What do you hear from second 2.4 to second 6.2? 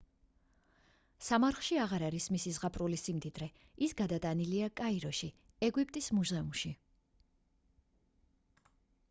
ზღაპრული სიმდიდრე ის გადატანილია კაიროში ეგვიპტის